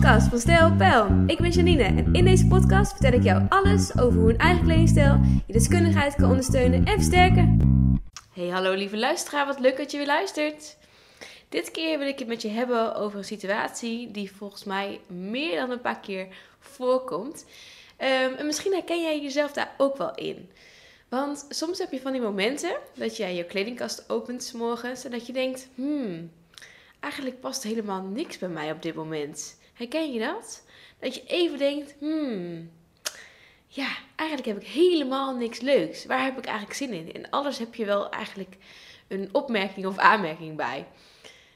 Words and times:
podcast 0.00 0.28
van 0.28 0.38
Stijl 0.38 0.76
Pijl. 0.76 1.24
Ik 1.26 1.38
ben 1.38 1.50
Janine 1.50 1.82
en 1.82 2.14
in 2.14 2.24
deze 2.24 2.46
podcast 2.46 2.92
vertel 2.92 3.12
ik 3.12 3.22
jou 3.22 3.46
alles 3.48 3.98
over 3.98 4.20
hoe 4.20 4.30
een 4.30 4.38
eigen 4.38 4.64
kledingstijl 4.64 5.20
je 5.46 5.52
deskundigheid 5.52 6.14
kan 6.14 6.30
ondersteunen 6.30 6.84
en 6.84 6.94
versterken. 6.94 7.58
Hey, 8.32 8.48
hallo 8.48 8.72
lieve 8.72 8.96
luisteraar, 8.96 9.46
wat 9.46 9.60
leuk 9.60 9.76
dat 9.76 9.90
je 9.90 9.96
weer 9.96 10.06
luistert. 10.06 10.76
Dit 11.48 11.70
keer 11.70 11.98
wil 11.98 12.08
ik 12.08 12.18
het 12.18 12.28
met 12.28 12.42
je 12.42 12.48
hebben 12.48 12.94
over 12.94 13.18
een 13.18 13.24
situatie 13.24 14.10
die 14.10 14.32
volgens 14.32 14.64
mij 14.64 15.00
meer 15.06 15.56
dan 15.56 15.70
een 15.70 15.80
paar 15.80 16.00
keer 16.00 16.26
voorkomt. 16.58 17.46
Ehm, 17.96 18.32
en 18.32 18.46
misschien 18.46 18.72
herken 18.72 19.02
jij 19.02 19.22
jezelf 19.22 19.52
daar 19.52 19.74
ook 19.76 19.96
wel 19.96 20.14
in. 20.14 20.50
Want 21.08 21.46
soms 21.48 21.78
heb 21.78 21.92
je 21.92 22.00
van 22.00 22.12
die 22.12 22.20
momenten 22.20 22.76
dat 22.94 23.16
jij 23.16 23.34
je 23.34 23.44
kledingkast 23.44 24.10
opent 24.10 24.42
s 24.42 24.52
morgens 24.52 25.04
en 25.04 25.10
dat 25.10 25.26
je 25.26 25.32
denkt, 25.32 25.68
hmm, 25.74 26.30
eigenlijk 27.00 27.40
past 27.40 27.62
helemaal 27.62 28.02
niks 28.02 28.38
bij 28.38 28.48
mij 28.48 28.72
op 28.72 28.82
dit 28.82 28.94
moment. 28.94 29.64
Herken 29.76 30.12
je 30.12 30.18
dat? 30.18 30.64
Dat 30.98 31.14
je 31.14 31.24
even 31.26 31.58
denkt, 31.58 31.94
hmm, 31.98 32.70
ja, 33.66 33.88
eigenlijk 34.16 34.48
heb 34.48 34.60
ik 34.60 34.68
helemaal 34.68 35.36
niks 35.36 35.60
leuks. 35.60 36.04
Waar 36.04 36.24
heb 36.24 36.38
ik 36.38 36.44
eigenlijk 36.44 36.76
zin 36.76 36.92
in? 36.92 37.12
En 37.12 37.30
alles 37.30 37.58
heb 37.58 37.74
je 37.74 37.84
wel 37.84 38.10
eigenlijk 38.10 38.56
een 39.08 39.28
opmerking 39.32 39.86
of 39.86 39.98
aanmerking 39.98 40.56
bij. 40.56 40.86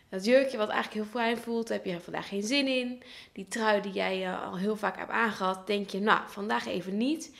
Dat 0.09 0.24
jurkje 0.24 0.56
wat 0.56 0.69
eigenlijk 0.69 1.02
heel 1.02 1.20
fijn 1.20 1.38
voelt, 1.38 1.69
heb 1.69 1.84
je 1.84 2.01
vandaag 2.01 2.29
geen 2.29 2.43
zin 2.43 2.66
in. 2.66 3.02
Die 3.33 3.48
trui 3.48 3.80
die 3.80 3.93
jij 3.93 4.27
eh, 4.27 4.46
al 4.46 4.59
heel 4.59 4.77
vaak 4.77 4.96
hebt 4.96 5.10
aangehad, 5.10 5.66
denk 5.66 5.91
je, 5.91 6.01
nou, 6.01 6.21
vandaag 6.27 6.66
even 6.66 6.96
niet. 6.96 7.34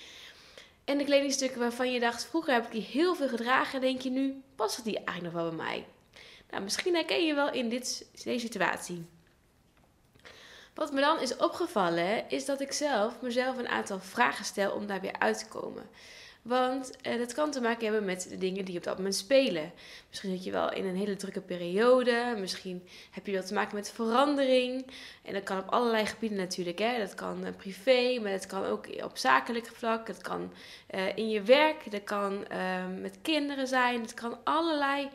En 0.85 0.99
de 0.99 1.05
kledingstukken 1.05 1.61
waarvan 1.61 1.93
je 1.93 2.01
dacht, 2.01 2.27
vroeger 2.27 2.53
heb 2.53 2.65
ik 2.65 2.73
die 2.73 2.83
heel 2.83 3.15
veel 3.15 3.29
gedragen, 3.29 3.81
denk 3.81 4.01
je 4.01 4.11
nu, 4.11 4.43
past 4.57 4.85
die 4.85 4.97
eigenlijk 4.97 5.23
nog 5.23 5.43
wel 5.43 5.57
bij 5.57 5.67
mij? 5.67 5.87
Nou, 6.51 6.63
misschien 6.63 6.95
herken 6.95 7.27
je 7.27 7.35
wel 7.35 7.53
in 7.53 7.69
dit, 7.69 8.07
deze 8.25 8.47
situatie. 8.47 9.07
Wat 10.81 10.93
me 10.93 11.01
dan 11.01 11.21
is 11.21 11.37
opgevallen, 11.37 12.29
is 12.29 12.45
dat 12.45 12.61
ik 12.61 12.73
zelf 12.73 13.21
mezelf 13.21 13.59
een 13.59 13.69
aantal 13.69 14.01
vragen 14.01 14.45
stel 14.45 14.73
om 14.73 14.87
daar 14.87 15.01
weer 15.01 15.19
uit 15.19 15.39
te 15.39 15.47
komen. 15.49 15.89
Want 16.43 16.97
eh, 17.01 17.19
dat 17.19 17.33
kan 17.33 17.51
te 17.51 17.61
maken 17.61 17.85
hebben 17.85 18.05
met 18.05 18.27
de 18.29 18.39
dingen 18.39 18.65
die 18.65 18.77
op 18.77 18.85
dat 18.85 18.97
moment 18.97 19.15
spelen. 19.15 19.73
Misschien 20.09 20.31
zit 20.31 20.45
je 20.45 20.51
wel 20.51 20.73
in 20.73 20.85
een 20.85 20.97
hele 20.97 21.17
drukke 21.17 21.41
periode. 21.41 22.35
Misschien 22.39 22.89
heb 23.11 23.27
je 23.27 23.33
wel 23.33 23.45
te 23.45 23.55
maken 23.55 23.75
met 23.75 23.91
verandering. 23.91 24.87
En 25.23 25.35
dat 25.35 25.43
kan 25.43 25.59
op 25.59 25.69
allerlei 25.69 26.07
gebieden 26.07 26.39
natuurlijk. 26.39 26.79
Hè. 26.79 26.99
Dat 26.99 27.15
kan 27.15 27.47
uh, 27.47 27.49
privé, 27.57 28.19
maar 28.23 28.33
dat 28.33 28.47
kan 28.47 28.65
ook 28.65 28.87
op 29.03 29.17
zakelijk 29.17 29.67
vlak. 29.67 30.07
Het 30.07 30.23
kan 30.23 30.53
uh, 30.95 31.17
in 31.17 31.31
je 31.31 31.43
werk. 31.43 31.91
Dat 31.91 32.05
kan 32.05 32.47
ehm, 32.47 33.01
met 33.01 33.19
kinderen 33.23 33.67
zijn. 33.67 34.01
Het 34.01 34.15
kan 34.15 34.39
allerlei 34.45 35.11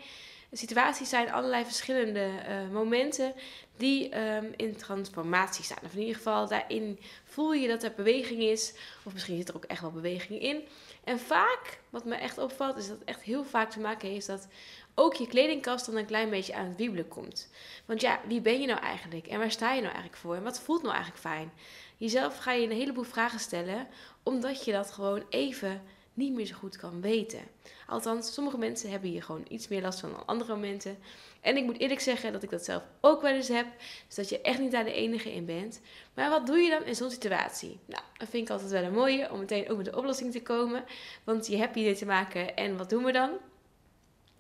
situaties 0.52 1.10
zijn, 1.10 1.32
allerlei 1.32 1.66
verschillende 1.66 2.30
uh, 2.50 2.70
momenten 2.72 3.34
die 3.78 4.20
um, 4.20 4.54
in 4.56 4.76
transformatie 4.76 5.64
staan. 5.64 5.84
Of 5.84 5.94
in 5.94 6.00
ieder 6.00 6.16
geval, 6.16 6.48
daarin 6.48 7.00
voel 7.24 7.54
je 7.54 7.68
dat 7.68 7.84
er 7.84 7.94
beweging 7.96 8.42
is. 8.42 8.74
Of 9.04 9.14
misschien 9.14 9.38
zit 9.38 9.50
er 9.50 9.56
ook 9.56 9.64
echt 9.64 9.82
wel 9.82 9.92
beweging 9.92 10.42
in. 10.42 10.64
En 11.04 11.20
vaak, 11.20 11.80
wat 11.90 12.06
me 12.06 12.16
echt 12.16 12.38
opvalt, 12.38 12.78
is 12.78 12.88
dat 12.88 13.00
het 13.00 13.08
echt 13.08 13.22
heel 13.22 13.46
vaak 13.46 13.70
te 13.72 13.80
maken 13.80 14.10
heeft 14.10 14.28
dat 14.28 14.48
ook 14.96 15.14
je 15.14 15.28
kledingkast 15.28 15.86
dan 15.86 15.96
een 15.96 16.06
klein 16.06 16.30
beetje 16.30 16.56
aan 16.56 16.66
het 16.66 16.78
wiebelen 16.78 17.08
komt. 17.08 17.50
Want 17.86 18.02
ja, 18.02 18.20
wie 18.28 18.42
ben 18.42 18.62
je 18.62 18.68
nou 18.68 18.80
eigenlijk? 18.80 19.28
En 19.28 19.40
waar 19.40 19.52
sta 19.52 19.68
je 19.68 19.82
nou 19.82 19.94
eigenlijk 19.94 20.22
voor? 20.22 20.36
En 20.36 20.44
wat 20.44 20.60
voelt 20.60 20.82
nou 20.82 20.94
eigenlijk 20.94 21.24
fijn? 21.24 21.52
Jezelf 21.98 22.38
ga 22.38 22.52
je 22.52 22.66
een 22.66 22.78
heleboel 22.78 23.04
vragen 23.04 23.40
stellen, 23.40 23.88
omdat 24.24 24.66
je 24.66 24.72
dat 24.72 24.92
gewoon 24.92 25.24
even 25.30 25.82
niet 26.16 26.34
meer 26.34 26.46
zo 26.46 26.56
goed 26.56 26.78
kan 26.78 27.02
weten. 27.02 27.40
Althans, 27.88 28.34
sommige 28.34 28.58
mensen 28.58 28.90
hebben 28.90 29.10
hier 29.10 29.24
gewoon 29.24 29.46
iets 29.50 29.68
meer 29.68 29.82
last 29.82 30.00
van 30.00 30.12
dan 30.12 30.26
andere 30.26 30.56
momenten. 30.56 30.98
En 31.42 31.58
ik 31.58 31.64
moet 31.64 31.80
eerlijk 31.80 32.00
zeggen 32.00 32.34
dat 32.34 32.44
ik 32.44 32.50
dat 32.50 32.66
zelf 32.66 32.84
ook 33.02 33.22
wel 33.22 33.34
eens 33.34 33.48
heb. 33.48 33.68
Dus 34.08 34.16
dat 34.16 34.30
je 34.30 34.42
echt 34.42 34.60
niet 34.60 34.72
daar 34.72 34.84
de 34.84 34.94
enige 34.94 35.34
in 35.34 35.46
bent. 35.46 35.82
Maar 36.14 36.30
wat 36.30 36.48
doe 36.48 36.58
je 36.58 36.70
dan 36.70 36.84
in 36.84 36.96
zo'n 36.96 37.12
situatie? 37.12 37.80
Nou, 37.86 38.04
dat 38.18 38.30
vind 38.30 38.48
ik 38.48 38.54
altijd 38.54 38.72
wel 38.72 38.84
een 38.84 38.94
mooie 38.94 39.32
om 39.32 39.40
meteen 39.40 39.70
ook 39.70 39.78
met 39.78 39.86
de 39.86 39.98
oplossing 39.98 40.32
te 40.32 40.42
komen. 40.42 40.84
Want 41.24 41.48
je 41.48 41.58
hebt 41.58 41.76
hier 41.76 41.98
te 41.98 42.06
maken 42.06 42.56
en 42.56 42.78
wat 42.78 42.90
doen 42.90 43.04
we 43.04 43.12
dan? 43.12 43.32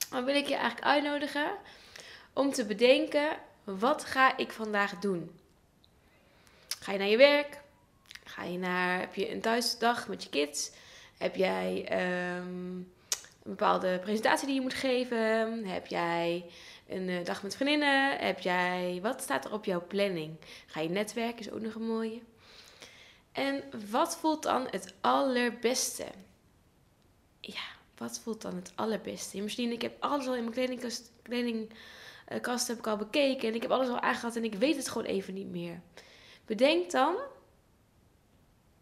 Dan 0.10 0.26
wil 0.26 0.36
ik 0.36 0.48
je 0.48 0.56
eigenlijk 0.56 0.88
uitnodigen 0.88 1.52
om 2.34 2.52
te 2.52 2.66
bedenken, 2.66 3.38
wat 3.64 4.06
ga 4.06 4.38
ik 4.38 4.52
vandaag 4.52 5.00
doen? 5.00 5.40
Ga 6.80 6.92
je 6.92 6.98
naar 6.98 7.08
je 7.08 7.18
werk? 7.18 7.62
Ga 8.24 8.44
je 8.44 8.58
naar, 8.58 9.00
heb 9.00 9.16
je 9.16 9.32
een 9.32 9.42
thuisdag 9.42 10.08
met 10.08 10.24
je 10.24 10.30
kids? 10.30 10.72
Heb 11.18 11.36
jij 11.36 11.88
um, 12.38 12.94
een 13.44 13.52
bepaalde 13.52 14.00
presentatie 14.00 14.46
die 14.46 14.56
je 14.56 14.62
moet 14.62 14.74
geven? 14.74 15.66
Heb 15.66 15.88
jij 15.88 16.46
een 16.88 17.08
uh, 17.08 17.26
dag 17.26 17.44
met 17.44 17.56
vriendinnen? 17.56 18.18
Heb 18.18 18.40
jij, 18.40 19.00
wat 19.02 19.22
staat 19.22 19.46
er 19.46 19.54
op 19.54 19.66
jouw 19.66 19.84
planning? 19.88 20.36
Ga 20.66 20.80
je 20.80 20.90
netwerken, 20.90 21.40
is 21.40 21.52
ook 21.52 21.62
nog 21.62 21.76
een 21.76 21.88
mooie. 21.88 22.22
En 23.32 23.64
wat 23.92 24.18
voelt 24.18 24.44
dan 24.44 24.68
het 24.70 24.94
allerbeste? 25.02 26.06
Ja, 27.40 27.64
wat 27.98 28.20
voelt 28.20 28.42
dan 28.42 28.56
het 28.56 28.72
allerbeste? 28.76 29.42
Misschien, 29.42 29.72
ik 29.72 29.82
heb 29.82 29.96
alles 30.00 30.28
al 30.28 30.36
in 30.36 30.42
mijn 30.42 30.54
kledingkast, 30.54 31.12
kledingkast 31.22 32.68
heb 32.68 32.78
ik 32.78 32.88
al 32.88 32.98
bekeken 32.98 33.48
en 33.48 33.56
ik 33.56 33.62
heb 33.62 33.72
alles 33.72 33.88
al 33.88 34.00
aangehad 34.00 34.36
en 34.36 34.44
ik 34.44 34.54
weet 34.54 34.76
het 34.76 34.90
gewoon 34.90 35.08
even 35.08 35.34
niet 35.34 35.50
meer. 35.50 35.82
Bedenk 36.46 36.92
dan 36.92 37.16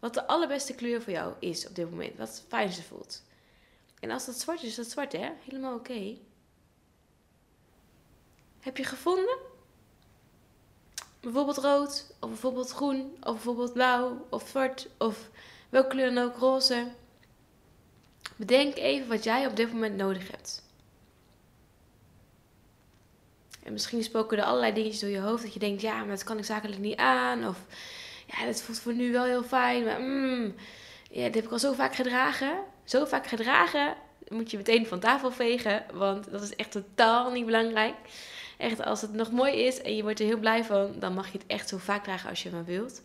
wat 0.04 0.14
de 0.14 0.26
allerbeste 0.26 0.74
kleur 0.74 1.02
voor 1.02 1.12
jou 1.12 1.34
is 1.38 1.68
op 1.68 1.74
dit 1.74 1.90
moment. 1.90 2.16
Wat 2.16 2.28
het 2.28 2.44
fijnste 2.48 2.82
voelt. 2.82 3.22
En 4.00 4.10
als 4.10 4.26
dat 4.26 4.40
zwart 4.40 4.62
is, 4.62 4.68
is 4.68 4.74
dat 4.74 4.90
zwart, 4.90 5.12
hè? 5.12 5.30
Helemaal 5.44 5.74
oké. 5.74 6.16
Heb 8.60 8.76
je 8.76 8.84
gevonden? 8.84 9.38
Bijvoorbeeld 11.20 11.56
rood, 11.56 12.14
of 12.20 12.28
bijvoorbeeld 12.28 12.70
groen, 12.70 13.16
of 13.20 13.32
bijvoorbeeld 13.32 13.72
blauw, 13.72 14.26
of 14.30 14.48
zwart, 14.48 14.88
of 14.98 15.30
welke 15.68 15.88
kleur 15.88 16.14
dan 16.14 16.24
ook, 16.24 16.36
roze. 16.36 16.92
Bedenk 18.36 18.76
even 18.76 19.08
wat 19.08 19.24
jij 19.24 19.46
op 19.46 19.56
dit 19.56 19.72
moment 19.72 19.96
nodig 19.96 20.30
hebt. 20.30 20.62
En 23.62 23.72
misschien 23.72 24.02
spoken 24.02 24.38
er 24.38 24.44
allerlei 24.44 24.72
dingetjes 24.72 25.00
door 25.00 25.10
je 25.10 25.20
hoofd 25.20 25.42
dat 25.42 25.52
je 25.52 25.58
denkt, 25.58 25.82
ja, 25.82 25.98
maar 25.98 26.14
dat 26.14 26.24
kan 26.24 26.38
ik 26.38 26.44
zakelijk 26.44 26.80
niet 26.80 26.96
aan. 26.96 27.48
Of 27.48 27.66
ja, 28.26 28.46
dat 28.46 28.62
voelt 28.62 28.80
voor 28.80 28.94
nu 28.94 29.12
wel 29.12 29.24
heel 29.24 29.42
fijn. 29.42 29.84
Maar 29.84 30.00
mm, 30.00 30.54
ja, 31.10 31.24
dit 31.24 31.34
heb 31.34 31.44
ik 31.44 31.50
al 31.50 31.58
zo 31.58 31.72
vaak 31.72 31.94
gedragen. 31.94 32.58
Zo 32.84 33.04
vaak 33.04 33.26
gedragen, 33.26 33.94
moet 34.28 34.50
je 34.50 34.56
meteen 34.56 34.86
van 34.86 35.00
tafel 35.00 35.30
vegen. 35.30 35.84
Want 35.92 36.30
dat 36.30 36.42
is 36.42 36.56
echt 36.56 36.70
totaal 36.70 37.30
niet 37.30 37.46
belangrijk. 37.46 37.94
Echt, 38.58 38.84
als 38.84 39.00
het 39.00 39.12
nog 39.12 39.30
mooi 39.30 39.52
is 39.52 39.82
en 39.82 39.96
je 39.96 40.02
wordt 40.02 40.20
er 40.20 40.26
heel 40.26 40.38
blij 40.38 40.64
van, 40.64 40.94
dan 40.98 41.14
mag 41.14 41.26
je 41.32 41.38
het 41.38 41.46
echt 41.46 41.68
zo 41.68 41.76
vaak 41.76 42.04
dragen 42.04 42.28
als 42.30 42.42
je 42.42 42.50
maar 42.50 42.64
wilt. 42.64 43.02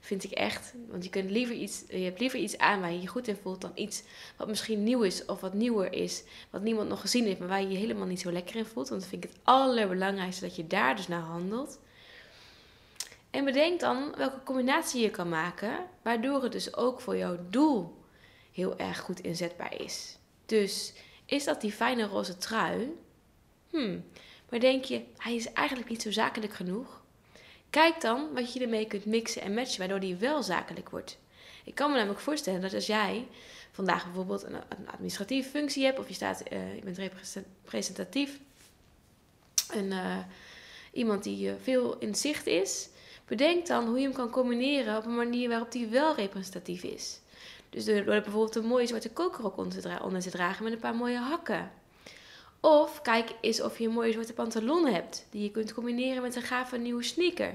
vind 0.00 0.24
ik 0.24 0.30
echt. 0.30 0.74
Want 0.88 1.04
je, 1.04 1.10
kunt 1.10 1.30
liever 1.30 1.54
iets, 1.54 1.84
je 1.88 2.04
hebt 2.04 2.20
liever 2.20 2.38
iets 2.38 2.58
aan 2.58 2.80
waar 2.80 2.92
je 2.92 3.00
je 3.00 3.06
goed 3.06 3.28
in 3.28 3.38
voelt 3.42 3.60
dan 3.60 3.72
iets 3.74 4.02
wat 4.36 4.48
misschien 4.48 4.82
nieuw 4.82 5.02
is 5.02 5.24
of 5.24 5.40
wat 5.40 5.54
nieuwer 5.54 5.92
is. 5.92 6.22
Wat 6.50 6.62
niemand 6.62 6.88
nog 6.88 7.00
gezien 7.00 7.24
heeft, 7.24 7.38
maar 7.38 7.48
waar 7.48 7.62
je 7.62 7.68
je 7.68 7.76
helemaal 7.76 8.06
niet 8.06 8.20
zo 8.20 8.32
lekker 8.32 8.56
in 8.56 8.64
voelt. 8.64 8.88
Want 8.88 9.00
dan 9.00 9.10
vind 9.10 9.24
ik 9.24 9.30
het 9.30 9.38
allerbelangrijkste 9.42 10.44
dat 10.44 10.56
je 10.56 10.66
daar 10.66 10.96
dus 10.96 11.08
naar 11.08 11.20
handelt. 11.20 11.78
En 13.32 13.44
bedenk 13.44 13.80
dan 13.80 14.14
welke 14.16 14.42
combinatie 14.42 15.02
je 15.02 15.10
kan 15.10 15.28
maken, 15.28 15.86
waardoor 16.02 16.42
het 16.42 16.52
dus 16.52 16.76
ook 16.76 17.00
voor 17.00 17.16
jouw 17.16 17.38
doel 17.50 18.04
heel 18.52 18.78
erg 18.78 18.98
goed 18.98 19.20
inzetbaar 19.20 19.80
is. 19.80 20.18
Dus 20.46 20.92
is 21.26 21.44
dat 21.44 21.60
die 21.60 21.72
fijne 21.72 22.06
roze 22.06 22.36
trui? 22.38 22.98
Hmm, 23.70 24.04
maar 24.48 24.60
denk 24.60 24.84
je, 24.84 25.02
hij 25.16 25.34
is 25.34 25.52
eigenlijk 25.52 25.88
niet 25.88 26.02
zo 26.02 26.10
zakelijk 26.10 26.52
genoeg? 26.52 27.02
Kijk 27.70 28.00
dan 28.00 28.34
wat 28.34 28.52
je 28.52 28.60
ermee 28.60 28.86
kunt 28.86 29.04
mixen 29.04 29.42
en 29.42 29.54
matchen, 29.54 29.78
waardoor 29.78 30.00
die 30.00 30.16
wel 30.16 30.42
zakelijk 30.42 30.90
wordt. 30.90 31.18
Ik 31.64 31.74
kan 31.74 31.90
me 31.90 31.96
namelijk 31.96 32.20
voorstellen 32.20 32.60
dat 32.60 32.74
als 32.74 32.86
jij 32.86 33.28
vandaag 33.70 34.04
bijvoorbeeld 34.04 34.42
een, 34.42 34.56
administratieve 34.86 35.48
functie 35.48 35.84
hebt, 35.84 35.98
of 35.98 36.08
je, 36.08 36.14
staat, 36.14 36.42
uh, 36.52 36.74
je 36.74 36.82
bent 36.82 36.98
representatief, 37.62 38.38
een, 39.70 39.90
uh, 39.90 40.18
iemand 40.92 41.22
die 41.22 41.48
uh, 41.48 41.54
veel 41.62 41.98
in 41.98 42.14
zicht 42.14 42.46
is, 42.46 42.88
Bedenk 43.32 43.66
dan 43.66 43.86
hoe 43.86 43.98
je 43.98 44.02
hem 44.02 44.12
kan 44.12 44.30
combineren 44.30 44.96
op 44.96 45.04
een 45.04 45.14
manier 45.14 45.48
waarop 45.48 45.72
hij 45.72 45.90
wel 45.90 46.14
representatief 46.14 46.82
is. 46.82 47.20
Dus 47.70 47.84
door, 47.84 48.04
bijvoorbeeld 48.04 48.56
een 48.56 48.64
mooie 48.64 48.86
zwarte 48.86 49.10
kokerrok 49.10 49.56
onder 49.56 50.20
te, 50.20 50.30
dragen 50.30 50.64
met 50.64 50.72
een 50.72 50.78
paar 50.78 50.94
mooie 50.94 51.18
hakken. 51.18 51.70
Of 52.60 53.02
kijk 53.02 53.30
eens 53.40 53.62
of 53.62 53.78
je 53.78 53.86
een 53.86 53.92
mooie 53.92 54.12
zwarte 54.12 54.32
pantalon 54.32 54.86
hebt 54.86 55.26
die 55.30 55.42
je 55.42 55.50
kunt 55.50 55.74
combineren 55.74 56.22
met 56.22 56.36
een 56.36 56.42
gave 56.42 56.76
nieuwe 56.76 57.02
sneaker. 57.02 57.54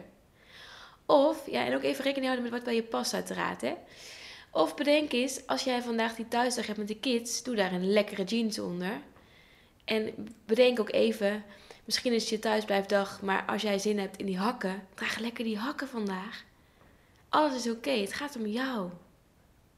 Of, 1.05 1.49
ja, 1.49 1.65
en 1.65 1.75
ook 1.75 1.83
even 1.83 2.03
rekening 2.03 2.31
houden 2.31 2.43
met 2.43 2.53
wat 2.53 2.63
bij 2.63 2.75
je 2.75 2.83
past 2.83 3.13
uiteraard, 3.13 3.61
hè. 3.61 3.73
Of 4.51 4.75
bedenk 4.75 5.11
eens, 5.11 5.47
als 5.47 5.63
jij 5.63 5.81
vandaag 5.81 6.15
die 6.15 6.27
thuisdag 6.27 6.65
hebt 6.65 6.77
met 6.77 6.87
de 6.87 6.99
kids, 6.99 7.43
doe 7.43 7.55
daar 7.55 7.73
een 7.73 7.91
lekkere 7.91 8.23
jeans 8.23 8.59
onder. 8.59 9.01
En 9.85 10.27
bedenk 10.45 10.79
ook 10.79 10.91
even, 10.91 11.43
Misschien 11.87 12.13
is 12.13 12.21
het 12.21 12.29
je 12.29 12.39
thuisblijfdag, 12.39 13.21
maar 13.21 13.43
als 13.45 13.61
jij 13.61 13.79
zin 13.79 13.99
hebt 13.99 14.17
in 14.17 14.25
die 14.25 14.37
hakken, 14.37 14.87
draag 14.93 15.17
lekker 15.17 15.43
die 15.43 15.57
hakken 15.57 15.87
vandaag. 15.87 16.43
Alles 17.29 17.65
is 17.65 17.71
oké, 17.71 17.89
het 17.89 18.13
gaat 18.13 18.35
om 18.35 18.45
jou. 18.45 18.89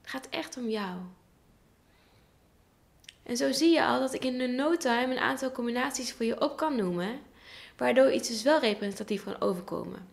Het 0.01 0.09
gaat 0.09 0.27
echt 0.29 0.57
om 0.57 0.69
jou. 0.69 0.97
En 3.23 3.37
zo 3.37 3.51
zie 3.51 3.73
je 3.73 3.85
al 3.85 3.99
dat 3.99 4.13
ik 4.13 4.25
in 4.25 4.39
een 4.39 4.55
no 4.55 4.77
time 4.77 5.13
een 5.13 5.21
aantal 5.21 5.51
combinaties 5.51 6.13
voor 6.13 6.25
je 6.25 6.41
op 6.41 6.57
kan 6.57 6.75
noemen, 6.75 7.19
waardoor 7.77 8.11
iets 8.11 8.29
dus 8.29 8.43
wel 8.43 8.59
representatief 8.59 9.23
kan 9.23 9.41
overkomen. 9.41 10.07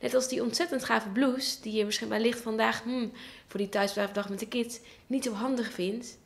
Net 0.00 0.14
als 0.14 0.28
die 0.28 0.42
ontzettend 0.42 0.84
gave 0.84 1.08
blouse, 1.08 1.60
die 1.60 1.72
je 1.72 1.84
misschien 1.84 2.08
wellicht 2.08 2.40
vandaag 2.40 2.82
hmm, 2.82 3.12
voor 3.46 3.60
die 3.60 3.68
thuisblijfdag 3.68 4.28
met 4.28 4.38
de 4.38 4.48
kids 4.48 4.80
niet 5.06 5.24
zo 5.24 5.32
handig 5.32 5.72
vindt. 5.72 6.18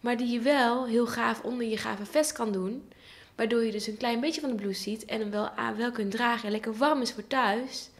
Maar 0.00 0.16
die 0.16 0.28
je 0.28 0.40
wel 0.40 0.86
heel 0.86 1.06
gaaf 1.06 1.42
onder 1.42 1.66
je 1.66 1.76
gave 1.76 2.06
vest 2.06 2.32
kan 2.32 2.52
doen. 2.52 2.88
Waardoor 3.34 3.64
je 3.64 3.72
dus 3.72 3.86
een 3.86 3.96
klein 3.96 4.20
beetje 4.20 4.40
van 4.40 4.50
de 4.50 4.56
blouse 4.56 4.82
ziet 4.82 5.04
en 5.04 5.20
hem 5.20 5.30
wel, 5.30 5.50
wel 5.76 5.92
kunt 5.92 6.10
dragen 6.10 6.44
en 6.44 6.52
lekker 6.52 6.74
warm 6.76 7.00
is 7.00 7.12
voor 7.12 7.26
thuis. 7.26 7.90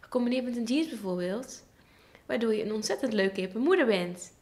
Gecombineerd 0.00 0.44
met 0.44 0.56
een 0.56 0.64
jeans 0.64 0.88
bijvoorbeeld. 0.88 1.62
Waardoor 2.26 2.54
je 2.54 2.64
een 2.64 2.72
ontzettend 2.72 3.12
leuke 3.12 3.40
hippe 3.40 3.58
moeder 3.58 3.86
bent. 3.86 4.32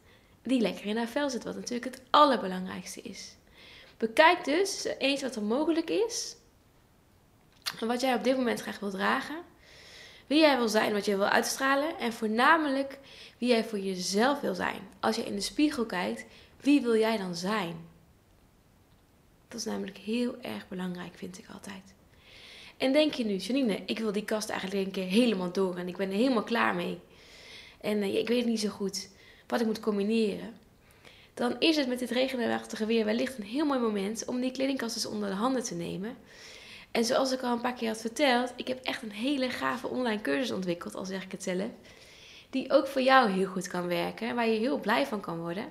Die 0.43 0.61
lekker 0.61 0.85
in 0.85 0.97
haar 0.97 1.07
vel 1.07 1.29
zit, 1.29 1.43
wat 1.43 1.55
natuurlijk 1.55 1.95
het 1.95 2.01
allerbelangrijkste 2.09 3.01
is. 3.01 3.35
Bekijk 3.97 4.45
dus 4.45 4.87
eens 4.97 5.21
wat 5.21 5.35
er 5.35 5.41
mogelijk 5.41 5.89
is. 5.89 6.35
En 7.79 7.87
wat 7.87 8.01
jij 8.01 8.13
op 8.13 8.23
dit 8.23 8.37
moment 8.37 8.61
graag 8.61 8.79
wil 8.79 8.89
dragen. 8.89 9.35
Wie 10.27 10.39
jij 10.39 10.57
wil 10.57 10.69
zijn, 10.69 10.93
wat 10.93 11.05
jij 11.05 11.17
wil 11.17 11.25
uitstralen. 11.25 11.99
En 11.99 12.13
voornamelijk 12.13 12.99
wie 13.37 13.49
jij 13.49 13.63
voor 13.63 13.79
jezelf 13.79 14.39
wil 14.39 14.55
zijn. 14.55 14.81
Als 14.99 15.15
je 15.15 15.25
in 15.25 15.35
de 15.35 15.41
spiegel 15.41 15.85
kijkt, 15.85 16.25
wie 16.61 16.81
wil 16.81 16.95
jij 16.95 17.17
dan 17.17 17.35
zijn? 17.35 17.87
Dat 19.49 19.59
is 19.59 19.65
namelijk 19.65 19.97
heel 19.97 20.35
erg 20.41 20.67
belangrijk, 20.67 21.15
vind 21.15 21.37
ik 21.37 21.45
altijd. 21.53 21.93
En 22.77 22.93
denk 22.93 23.13
je 23.13 23.25
nu, 23.25 23.35
Janine, 23.35 23.81
ik 23.85 23.99
wil 23.99 24.11
die 24.11 24.25
kast 24.25 24.49
eigenlijk 24.49 24.85
een 24.85 24.91
keer 24.91 25.07
helemaal 25.07 25.51
door 25.51 25.77
en 25.77 25.87
ik 25.87 25.97
ben 25.97 26.09
er 26.09 26.15
helemaal 26.15 26.43
klaar 26.43 26.75
mee. 26.75 26.99
En 27.81 27.97
uh, 27.97 28.15
ik 28.15 28.27
weet 28.27 28.45
niet 28.45 28.59
zo 28.59 28.69
goed 28.69 29.09
wat 29.47 29.59
ik 29.59 29.65
moet 29.65 29.79
combineren. 29.79 30.53
Dan 31.33 31.55
is 31.59 31.75
het 31.75 31.87
met 31.87 31.99
dit 31.99 32.09
regenachtige 32.09 32.85
weer 32.85 33.05
wellicht 33.05 33.37
een 33.37 33.43
heel 33.43 33.65
mooi 33.65 33.79
moment 33.79 34.25
om 34.25 34.41
die 34.41 34.51
kledingkast 34.51 34.95
eens 34.95 35.05
onder 35.05 35.29
de 35.29 35.35
handen 35.35 35.63
te 35.63 35.75
nemen. 35.75 36.17
En 36.91 37.05
zoals 37.05 37.31
ik 37.31 37.41
al 37.41 37.51
een 37.51 37.61
paar 37.61 37.73
keer 37.73 37.87
had 37.87 38.01
verteld, 38.01 38.53
ik 38.55 38.67
heb 38.67 38.83
echt 38.83 39.01
een 39.01 39.11
hele 39.11 39.49
gave 39.49 39.87
online 39.87 40.21
cursus 40.21 40.51
ontwikkeld, 40.51 40.95
al 40.95 41.05
zeg 41.05 41.23
ik 41.23 41.31
het 41.31 41.43
zelf. 41.43 41.69
Die 42.49 42.71
ook 42.71 42.87
voor 42.87 43.01
jou 43.01 43.29
heel 43.29 43.47
goed 43.47 43.67
kan 43.67 43.87
werken, 43.87 44.35
waar 44.35 44.47
je 44.47 44.59
heel 44.59 44.79
blij 44.79 45.05
van 45.05 45.19
kan 45.19 45.39
worden. 45.39 45.69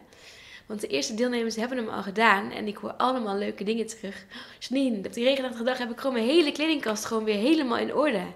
Want 0.68 0.80
de 0.80 0.86
eerste 0.86 1.14
deelnemers 1.14 1.56
hebben 1.56 1.78
hem 1.78 1.88
al 1.88 2.02
gedaan. 2.02 2.50
En 2.50 2.66
ik 2.66 2.76
hoor 2.76 2.92
allemaal 2.92 3.36
leuke 3.36 3.64
dingen 3.64 3.86
terug. 3.86 4.24
Janine, 4.58 5.06
op 5.06 5.12
die 5.12 5.24
regenachtige 5.24 5.64
dag 5.64 5.78
heb 5.78 5.90
ik 5.90 5.98
gewoon 5.98 6.12
mijn 6.12 6.28
hele 6.28 6.52
kledingkast 6.52 7.04
gewoon 7.04 7.24
weer 7.24 7.38
helemaal 7.38 7.78
in 7.78 7.94
orde. 7.94 8.26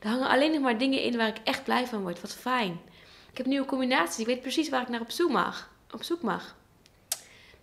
Er 0.00 0.08
hangen 0.08 0.28
alleen 0.28 0.52
nog 0.52 0.60
maar 0.60 0.78
dingen 0.78 1.02
in 1.02 1.16
waar 1.16 1.28
ik 1.28 1.38
echt 1.44 1.64
blij 1.64 1.86
van 1.86 2.02
word. 2.02 2.20
Wat 2.20 2.34
fijn. 2.34 2.80
Ik 3.30 3.36
heb 3.36 3.46
nieuwe 3.46 3.66
combinaties. 3.66 4.18
Ik 4.18 4.26
weet 4.26 4.40
precies 4.40 4.68
waar 4.68 4.82
ik 4.82 4.88
naar 4.88 5.00
op 5.00 5.10
zoek 5.10 5.30
mag. 5.30 5.70
Op 5.90 6.02
zoek 6.02 6.22
mag. 6.22 6.56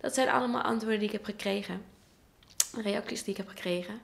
Dat 0.00 0.14
zijn 0.14 0.28
allemaal 0.28 0.62
antwoorden 0.62 0.98
die 0.98 1.08
ik 1.08 1.14
heb 1.14 1.24
gekregen. 1.24 1.84
Reacties 2.82 3.22
die 3.22 3.32
ik 3.32 3.36
heb 3.36 3.48
gekregen. 3.48 4.00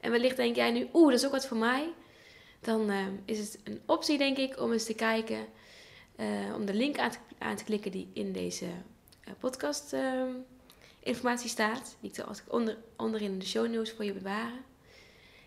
En 0.00 0.10
wellicht 0.10 0.36
denk 0.36 0.56
jij 0.56 0.70
nu, 0.70 0.88
oeh, 0.92 1.10
dat 1.10 1.18
is 1.18 1.26
ook 1.26 1.32
wat 1.32 1.46
voor 1.46 1.56
mij. 1.56 1.88
Dan 2.60 2.90
uh, 2.90 3.06
is 3.24 3.38
het 3.38 3.58
een 3.64 3.80
optie, 3.86 4.18
denk 4.18 4.36
ik, 4.36 4.60
om 4.60 4.72
eens 4.72 4.84
te 4.84 4.94
kijken. 4.94 5.46
Uh, 6.16 6.54
om 6.54 6.66
de 6.66 6.74
link 6.74 6.98
aan 6.98 7.10
te, 7.10 7.18
aan 7.38 7.56
te 7.56 7.64
klikken 7.64 7.90
die 7.90 8.10
in 8.12 8.32
deze 8.32 8.66
podcast 9.38 9.96
informatie 11.00 11.48
staat. 11.48 11.96
Die 12.00 12.10
ik 12.10 12.16
zal 12.16 12.24
als 12.24 12.38
ik 12.38 12.52
onder, 12.52 12.76
onderin 12.96 13.38
de 13.38 13.46
show 13.46 13.72
notes 13.72 13.92
voor 13.92 14.04
je 14.04 14.12
bewaren. 14.12 14.64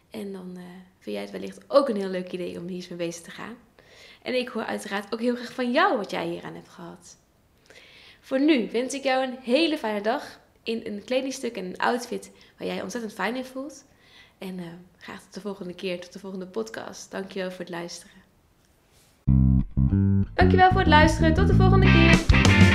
En 0.10 0.32
dan 0.32 0.58
vind 1.00 1.16
jij 1.16 1.22
het 1.22 1.32
wellicht 1.32 1.60
ook 1.68 1.90
een 1.90 1.96
heel 1.96 2.10
leuk 2.10 2.32
idee 2.32 2.60
om 2.60 2.68
hier 2.68 2.76
eens 2.76 2.88
mee 2.88 2.98
bezig 2.98 3.24
te 3.24 3.32
gaan. 3.32 3.56
En 4.22 4.36
ik 4.36 4.48
hoor 4.48 4.64
uiteraard 4.64 5.14
ook 5.14 5.20
heel 5.20 5.36
graag 5.36 5.54
van 5.54 5.72
jou 5.72 5.98
wat 5.98 6.12
jij 6.12 6.28
hier 6.28 6.44
aan 6.44 6.56
hebt 6.56 6.70
gehad. 6.70 7.18
Voor 8.20 8.40
nu 8.40 8.70
wens 8.72 8.94
ik 8.94 9.04
jou 9.04 9.24
een 9.24 9.38
hele 9.42 9.78
fijne 9.78 10.02
dag 10.02 10.40
in 10.64 10.82
een 10.86 11.04
kledingstuk 11.04 11.56
en 11.56 11.66
een 11.66 11.78
outfit 11.78 12.32
waar 12.58 12.68
jij 12.68 12.82
ontzettend 12.82 13.14
fijn 13.14 13.36
in 13.36 13.46
voelt. 13.46 13.86
En 14.38 14.58
uh, 14.60 14.66
graag 14.98 15.22
tot 15.22 15.34
de 15.34 15.42
volgende 15.42 15.74
keer, 15.74 16.00
tot 16.00 16.14
de 16.14 16.20
volgende 16.20 16.48
podcast. 16.48 17.12
Dankjewel 17.12 17.50
voor 17.50 17.60
het 17.60 17.70
luisteren. 17.70 18.16
Dankjewel 20.34 20.70
voor 20.70 20.80
het 20.80 20.90
luisteren. 20.90 21.34
Tot 21.34 21.48
de 21.48 21.56
volgende 21.56 21.86
keer. 21.86 22.71